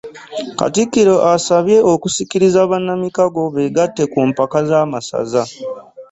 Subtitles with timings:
[0.59, 5.43] Katikkiro asabye okusikiriza bannamikago beegatte ku mpaka z'amasaza.